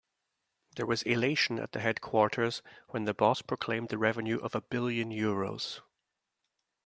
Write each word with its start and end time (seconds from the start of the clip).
There 0.77 0.87
was 0.87 1.03
elation 1.03 1.59
at 1.59 1.73
the 1.73 1.79
headquarters 1.79 2.63
when 2.87 3.05
the 3.05 3.13
boss 3.13 3.43
proclaimed 3.43 3.89
the 3.89 3.99
revenue 3.99 4.39
of 4.39 4.55
a 4.55 4.61
billion 4.61 5.11
euros. 5.11 5.81